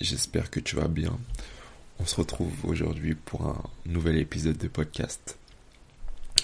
[0.00, 1.18] j'espère que tu vas bien.
[1.98, 5.38] On se retrouve aujourd'hui pour un nouvel épisode de podcast.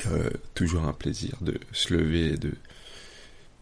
[0.07, 2.55] Euh, toujours un plaisir de se lever et de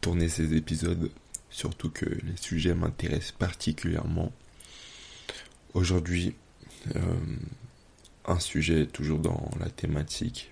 [0.01, 1.11] tourner ces épisodes,
[1.49, 4.33] surtout que les sujets m'intéressent particulièrement.
[5.75, 6.35] Aujourd'hui,
[6.97, 7.01] euh,
[8.27, 10.51] un sujet toujours dans la thématique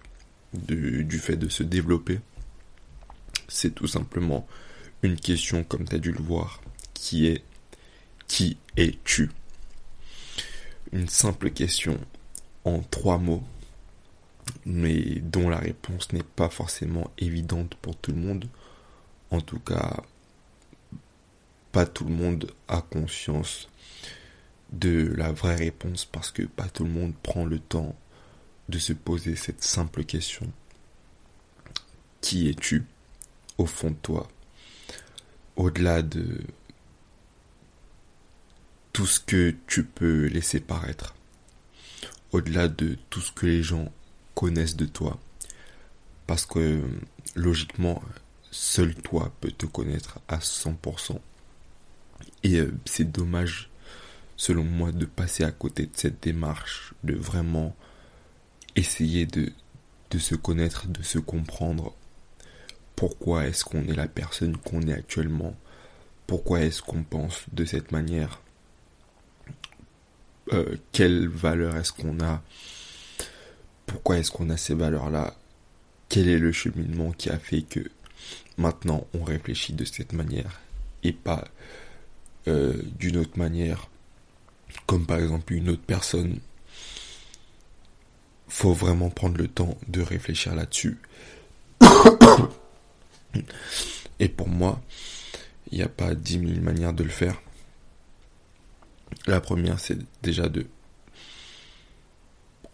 [0.54, 2.20] du, du fait de se développer.
[3.48, 4.46] C'est tout simplement
[5.02, 6.60] une question, comme tu as dû le voir,
[6.94, 7.42] qui est
[8.26, 9.30] qui es-tu?
[10.92, 11.98] Une simple question
[12.64, 13.42] en trois mots,
[14.64, 18.48] mais dont la réponse n'est pas forcément évidente pour tout le monde.
[19.30, 20.02] En tout cas,
[21.72, 23.68] pas tout le monde a conscience
[24.72, 27.94] de la vraie réponse parce que pas tout le monde prend le temps
[28.68, 30.50] de se poser cette simple question.
[32.20, 32.84] Qui es-tu?
[33.58, 34.28] Au fond de toi
[35.56, 36.40] Au-delà de
[38.92, 41.14] tout ce que tu peux laisser paraître,
[42.32, 43.90] au-delà de tout ce que les gens
[44.34, 45.18] connaissent de toi,
[46.26, 46.82] parce que
[47.34, 48.02] logiquement,
[48.50, 51.18] seul toi peut te connaître à 100%.
[52.44, 53.70] Et euh, c'est dommage,
[54.36, 57.74] selon moi, de passer à côté de cette démarche, de vraiment
[58.76, 59.52] essayer de
[60.18, 61.94] se connaître, de se comprendre.
[62.94, 65.56] Pourquoi est-ce qu'on est la personne qu'on est actuellement?
[66.26, 68.42] Pourquoi est-ce qu'on pense de cette manière?
[70.52, 72.42] Euh, quelle valeur est-ce qu'on a,
[73.86, 75.34] pourquoi est-ce qu'on a ces valeurs-là,
[76.08, 77.80] quel est le cheminement qui a fait que
[78.58, 80.60] maintenant on réfléchit de cette manière
[81.02, 81.44] et pas
[82.48, 83.88] euh, d'une autre manière,
[84.86, 86.38] comme par exemple une autre personne.
[88.48, 90.98] Faut vraiment prendre le temps de réfléchir là-dessus.
[94.18, 94.82] Et pour moi,
[95.70, 97.40] il n'y a pas dix mille manières de le faire.
[99.26, 100.66] La première, c'est déjà de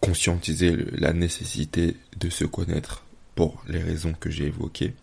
[0.01, 3.03] conscientiser la nécessité de se connaître
[3.35, 4.93] pour les raisons que j'ai évoquées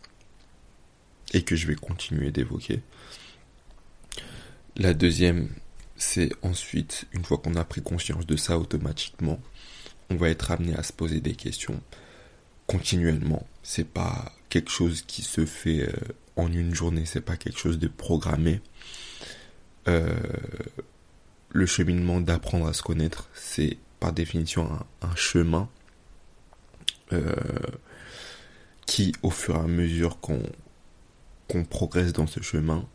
[1.34, 2.80] et que je vais continuer d'évoquer.
[4.76, 5.48] La deuxième,
[5.96, 9.40] c'est ensuite, une fois qu'on a pris conscience de ça automatiquement,
[10.10, 11.80] on va être amené à se poser des questions
[12.66, 13.46] continuellement.
[13.62, 15.92] C'est pas quelque chose qui se fait euh,
[16.36, 18.60] en une journée, c'est pas quelque chose de programmé.
[19.88, 20.14] Euh,
[21.50, 24.70] le cheminement d'apprendre à se connaître, c'est par définition
[25.00, 25.68] un, chemin
[27.12, 27.34] euh,
[28.86, 32.86] qui, au fur et à mesure qu'on progresse dans ce chemin,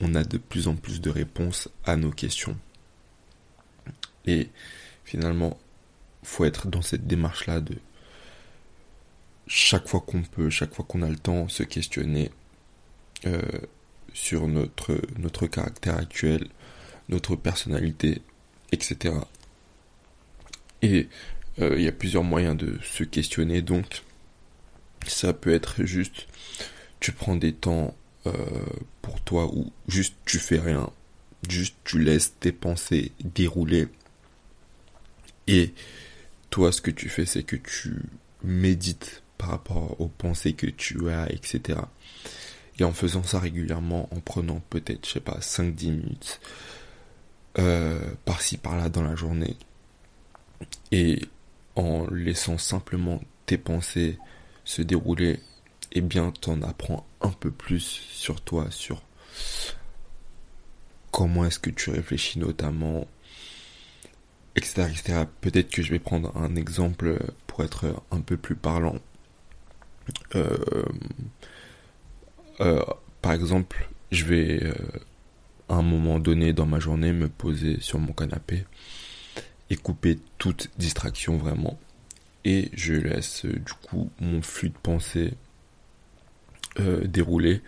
[0.00, 2.56] on a de plus en plus de réponses à nos questions.
[4.26, 4.48] Et
[5.04, 5.58] finalement,
[6.22, 7.76] faut être dans cette démarche-là de
[9.46, 12.30] chaque fois qu'on peut, chaque fois qu'on a le temps, se questionner
[13.26, 13.42] euh,
[14.12, 16.48] sur notre caractère actuel,
[17.10, 18.22] notre personnalité,
[18.72, 19.14] etc.
[20.82, 21.08] Et
[21.60, 24.02] euh, il y a plusieurs moyens de se questionner, donc
[25.06, 26.26] ça peut être juste,
[27.00, 27.94] tu prends des temps
[28.26, 28.32] euh,
[29.02, 30.90] pour toi ou juste tu fais rien,
[31.48, 33.88] juste tu laisses tes pensées dérouler.
[35.46, 35.74] Et
[36.50, 37.96] toi, ce que tu fais, c'est que tu
[38.42, 41.80] médites par rapport aux pensées que tu as, etc.
[42.78, 46.40] Et en faisant ça régulièrement, en prenant peut-être, je sais pas, 5-10 minutes,
[47.58, 49.56] euh, par-ci par-là dans la journée
[50.92, 51.20] et
[51.74, 54.18] en laissant simplement tes pensées
[54.64, 55.40] se dérouler,
[55.92, 59.02] eh bien t'en apprends un peu plus sur toi, sur
[61.10, 63.06] comment est-ce que tu réfléchis notamment,
[64.54, 64.82] etc.
[64.90, 65.24] etc.
[65.40, 68.98] Peut-être que je vais prendre un exemple pour être un peu plus parlant.
[70.34, 70.84] Euh,
[72.60, 72.84] euh,
[73.22, 74.72] par exemple, je vais
[75.74, 78.64] un moment donné dans ma journée me poser sur mon canapé
[79.70, 81.78] et couper toute distraction vraiment.
[82.44, 85.34] Et je laisse euh, du coup mon flux de pensée
[86.80, 87.62] euh, dérouler.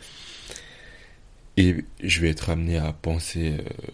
[1.56, 3.90] Et je vais être amené à penser euh,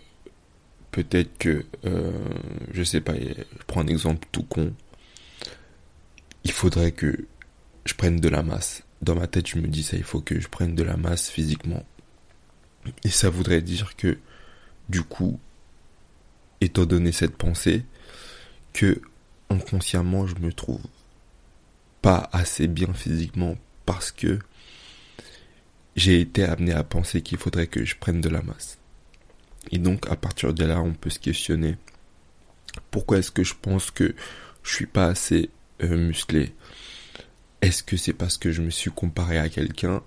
[0.92, 1.66] peut-être que,
[2.72, 4.72] je sais pas, je prends un exemple tout con.
[6.44, 7.26] Il faudrait que
[7.84, 8.84] je prenne de la masse.
[9.02, 11.28] Dans ma tête, je me dis ça, il faut que je prenne de la masse
[11.28, 11.84] physiquement.
[13.04, 14.18] Et ça voudrait dire que,
[14.88, 15.38] du coup,
[16.60, 17.84] étant donné cette pensée,
[18.72, 19.00] que
[19.50, 20.82] inconsciemment je me trouve
[22.02, 23.56] pas assez bien physiquement
[23.86, 24.38] parce que
[25.96, 28.78] j'ai été amené à penser qu'il faudrait que je prenne de la masse.
[29.72, 31.76] Et donc à partir de là, on peut se questionner
[32.90, 34.14] pourquoi est-ce que je pense que
[34.62, 35.50] je suis pas assez
[35.82, 36.54] euh, musclé?
[37.60, 40.02] Est-ce que c'est parce que je me suis comparé à quelqu'un?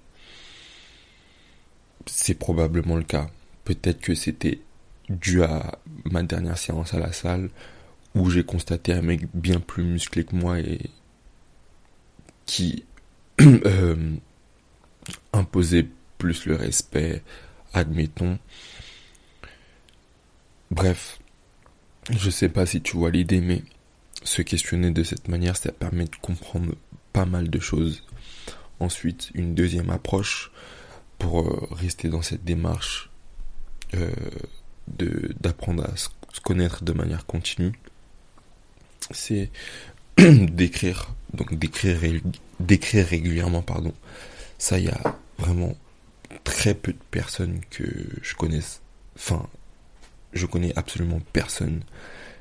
[2.06, 3.30] C'est probablement le cas.
[3.64, 4.62] Peut-être que c'était
[5.10, 7.50] dû à ma dernière séance à la salle
[8.16, 10.90] où j'ai constaté un mec bien plus musclé que moi et
[12.46, 12.84] qui
[13.42, 14.16] euh,
[15.34, 15.88] imposait
[16.18, 17.24] plus le respect,
[17.74, 18.38] admettons.
[20.70, 21.20] Bref,
[22.10, 23.64] je sais pas si tu vois l'idée, mais
[24.24, 26.76] se questionner de cette manière, ça permet de comprendre
[27.14, 28.04] pas mal de choses.
[28.80, 30.52] Ensuite, une deuxième approche
[31.22, 33.12] pour euh, rester dans cette démarche
[33.94, 34.12] euh,
[34.88, 36.10] de d'apprendre à se
[36.44, 37.74] connaître de manière continue,
[39.12, 39.52] c'est
[40.18, 43.94] d'écrire, donc d'écrire régulièrement, pardon.
[44.58, 45.76] Ça, il y a vraiment
[46.44, 47.86] très peu de personnes que
[48.24, 48.82] je connaisse.
[49.16, 49.48] Enfin,
[50.34, 51.84] je connais absolument personne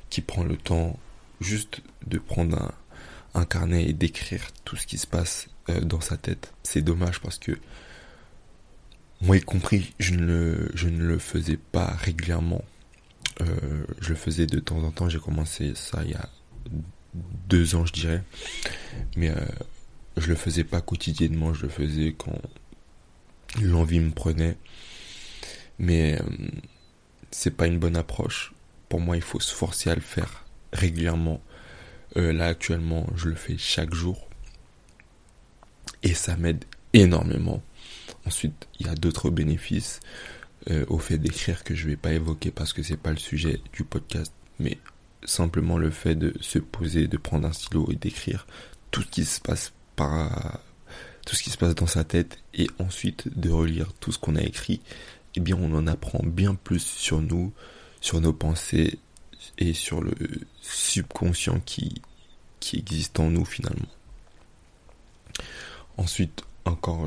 [0.09, 0.99] qui prend le temps
[1.43, 2.73] juste de prendre
[3.35, 6.55] un, carnet et d'écrire tout ce qui se passe euh, dans sa tête.
[6.63, 7.53] C'est dommage parce que
[9.21, 12.65] moi y compris, je ne le, je ne le faisais pas régulièrement.
[13.41, 15.09] Euh, je le faisais de temps en temps.
[15.09, 16.29] J'ai commencé ça il y a
[17.49, 18.23] deux ans, je dirais.
[19.17, 19.45] Mais euh,
[20.17, 21.55] je le faisais pas quotidiennement.
[21.55, 22.41] Je le faisais quand
[23.61, 24.57] l'envie me prenait.
[25.79, 26.25] Mais euh,
[27.31, 28.53] c'est pas une bonne approche.
[28.89, 31.41] Pour moi, il faut se forcer à le faire régulièrement.
[32.17, 34.29] Euh, là, actuellement, je le fais chaque jour.
[36.03, 37.63] Et ça m'aide énormément.
[38.27, 40.01] Ensuite, il y a d'autres bénéfices
[40.71, 43.61] euh, au fait d'écrire que je vais pas évoquer parce que c'est pas le sujet
[43.73, 44.79] du podcast, mais
[45.25, 48.47] simplement le fait de se poser, de prendre un stylo et d'écrire
[48.91, 50.61] tout ce qui se passe par
[51.27, 54.37] tout ce qui se passe dans sa tête et ensuite de relire tout ce qu'on
[54.37, 54.81] a écrit,
[55.35, 57.53] eh bien on en apprend bien plus sur nous,
[58.01, 58.99] sur nos pensées
[59.59, 60.15] et sur le
[60.61, 62.03] subconscient qui,
[62.59, 63.89] qui existe en nous finalement.
[65.97, 67.07] Ensuite, encore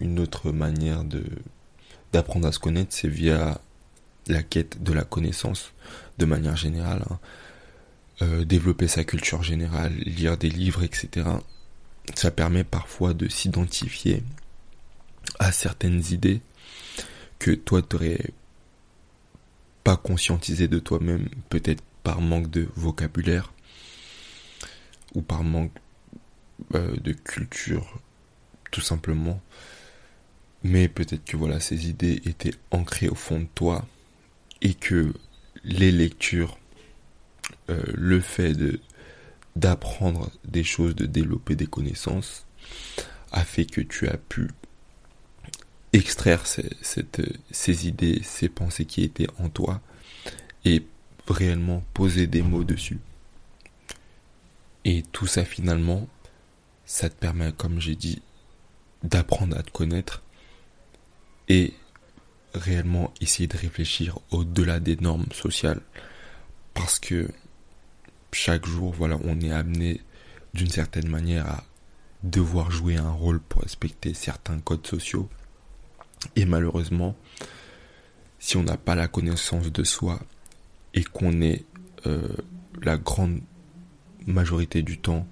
[0.00, 1.24] une autre manière de
[2.12, 3.60] d'apprendre à se connaître, c'est via
[4.26, 5.72] la quête de la connaissance
[6.18, 7.04] de manière générale.
[7.08, 7.18] Hein.
[8.22, 11.26] Euh, développer sa culture générale, lire des livres, etc.
[12.14, 14.22] Ça permet parfois de s'identifier
[15.38, 16.42] à certaines idées
[17.38, 18.20] que toi t'aurais
[19.84, 23.52] pas conscientisé de toi-même, peut-être par manque de vocabulaire
[25.14, 25.72] ou par manque
[26.74, 28.00] euh, de culture,
[28.70, 29.40] tout simplement.
[30.62, 33.86] Mais peut-être que voilà, ces idées étaient ancrées au fond de toi
[34.60, 35.14] et que
[35.64, 36.58] les lectures,
[37.70, 38.80] euh, le fait de
[39.56, 42.46] d'apprendre des choses, de développer des connaissances,
[43.32, 44.48] a fait que tu as pu
[45.92, 46.70] extraire ces,
[47.50, 49.80] ces idées, ces pensées qui étaient en toi
[50.64, 50.86] et
[51.26, 53.00] réellement poser des mots dessus.
[54.84, 56.08] Et tout ça finalement,
[56.86, 58.22] ça te permet, comme j'ai dit,
[59.02, 60.22] d'apprendre à te connaître
[61.50, 61.74] et
[62.54, 65.80] réellement essayer de réfléchir au-delà des normes sociales.
[66.74, 67.28] Parce que
[68.32, 70.00] chaque jour, voilà, on est amené
[70.54, 71.64] d'une certaine manière à
[72.22, 75.28] devoir jouer un rôle pour respecter certains codes sociaux.
[76.36, 77.16] Et malheureusement,
[78.38, 80.20] si on n'a pas la connaissance de soi
[80.94, 81.64] et qu'on est
[82.06, 82.28] euh,
[82.80, 83.40] la grande
[84.24, 85.26] majorité du temps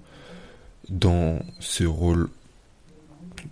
[0.89, 2.29] dans ce rôle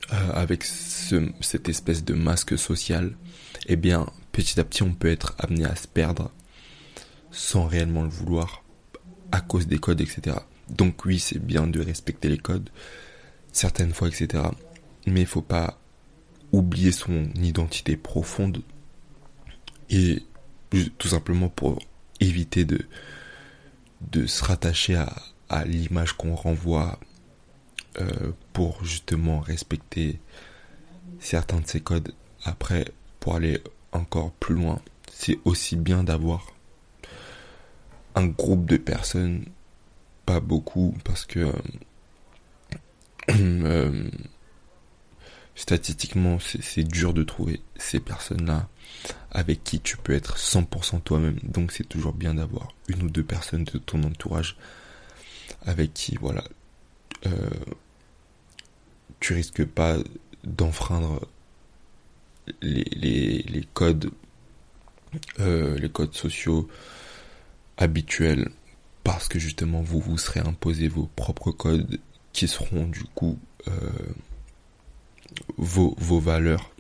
[0.10, 3.16] avec ce, cette espèce de masque social,
[3.68, 6.32] eh bien, petit à petit, on peut être amené à se perdre
[7.32, 8.64] sans réellement le vouloir
[9.32, 10.38] à cause des codes, etc.
[10.70, 12.70] Donc oui, c'est bien de respecter les codes,
[13.52, 14.44] certaines fois, etc.
[15.06, 15.80] Mais il faut pas
[16.52, 18.62] oublier son identité profonde
[19.90, 20.24] et
[20.98, 21.80] tout simplement pour
[22.20, 22.86] éviter de,
[24.26, 25.02] se rattacher
[25.50, 27.00] à l'image qu'on renvoie
[28.00, 30.20] euh, pour justement respecter
[31.20, 32.14] certains de ces codes.
[32.44, 32.86] Après,
[33.20, 33.62] pour aller
[33.92, 34.80] encore plus loin,
[35.12, 36.46] c'est aussi bien d'avoir
[38.16, 39.46] un groupe de personnes,
[40.26, 41.52] pas beaucoup, parce que
[43.30, 44.10] euh,
[45.56, 48.70] statistiquement, c'est dur de trouver ces personnes-là
[49.32, 51.40] avec qui tu peux être 100% toi-même.
[51.44, 54.58] Donc c'est toujours bien d'avoir une ou deux personnes de ton entourage
[55.66, 56.44] avec qui, voilà,
[57.26, 57.50] euh,
[59.20, 59.98] tu risques pas
[60.44, 61.28] d'enfreindre
[62.62, 64.12] les, les, codes,
[65.40, 66.68] euh, les codes sociaux
[67.78, 68.50] habituels
[69.04, 72.00] parce que justement vous vous serez imposé vos propres codes
[72.34, 73.72] qui seront du coup euh,
[75.58, 76.72] vos, vos valeurs.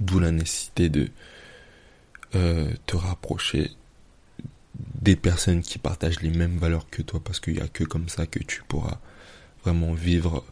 [0.00, 1.08] D'où la nécessité de
[2.34, 3.70] euh, te rapprocher
[5.00, 8.08] des personnes qui partagent les mêmes valeurs que toi parce qu'il n'y a que comme
[8.08, 8.98] ça que tu pourras
[9.62, 10.44] vraiment vivre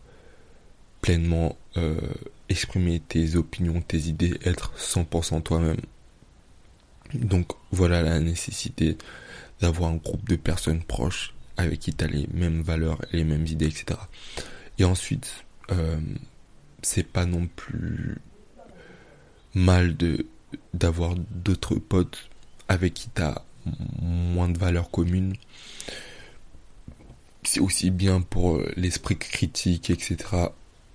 [1.03, 2.01] pleinement, euh,
[2.49, 5.81] exprimer tes opinions, tes idées, être 100% toi-même.
[7.13, 8.97] Donc voilà la nécessité
[9.61, 13.47] d'avoir un groupe de personnes proches avec qui tu as les mêmes valeurs les mêmes
[13.47, 13.99] idées, etc.
[14.79, 16.01] Et ensuite, euh,
[16.83, 18.17] c'est pas non plus
[19.55, 20.27] mal de
[20.73, 22.31] d'avoir d'autres potes
[22.69, 23.45] avec qui tu as
[24.01, 25.35] moins de valeurs communes.
[27.43, 30.17] C'est aussi bien pour l'esprit critique, etc.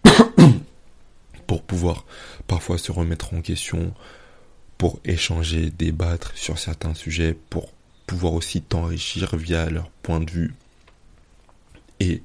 [1.47, 2.05] pour pouvoir
[2.47, 3.93] parfois se remettre en question,
[4.77, 7.71] pour échanger, débattre sur certains sujets, pour
[8.05, 10.55] pouvoir aussi t'enrichir via leur point de vue.
[11.99, 12.21] Et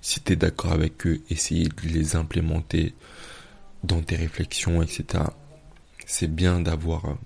[0.00, 2.94] si tu es d'accord avec eux, essayer de les implémenter
[3.84, 5.24] dans tes réflexions, etc.
[6.06, 7.16] C'est bien d'avoir,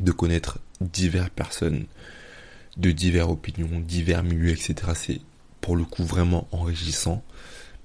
[0.00, 1.86] de connaître diverses personnes,
[2.76, 4.74] de diverses opinions, divers milieux, etc.
[4.94, 5.20] C'est
[5.60, 7.22] pour le coup vraiment enrichissant,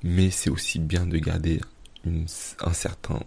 [0.04, 1.62] mais c'est aussi bien de garder
[2.06, 3.20] un certain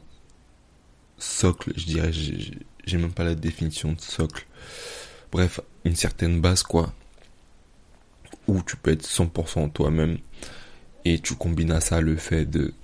[1.19, 4.47] socle, je dirais, j'ai même pas la définition de socle.
[5.33, 6.93] Bref, une certaine base, quoi.
[8.47, 10.19] Où tu peux être 100% toi-même.
[11.05, 12.75] Et tu combines à ça le fait de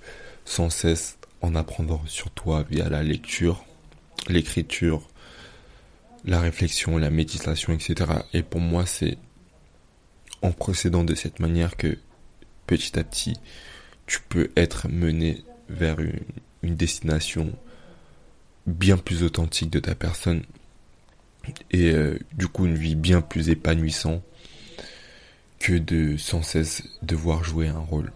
[0.45, 3.65] sans cesse en apprendre sur toi via la lecture,
[4.27, 5.07] l'écriture,
[6.23, 8.11] la réflexion, la méditation, etc.
[8.33, 9.17] Et pour moi, c'est
[10.41, 11.97] en procédant de cette manière que
[12.67, 13.37] petit à petit,
[14.11, 15.95] tu peux être mené vers
[16.63, 17.53] une destination
[18.67, 20.43] bien plus authentique de ta personne
[21.71, 24.21] et euh, du coup une vie bien plus épanouissante
[25.59, 28.11] que de sans cesse devoir jouer un rôle.